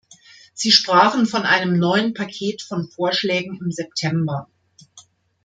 [0.55, 4.49] Sie sprachen von einem neuen Paket von Vorschlägen im September.